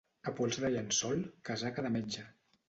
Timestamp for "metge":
1.99-2.27